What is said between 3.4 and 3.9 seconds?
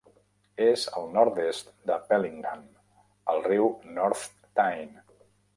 riu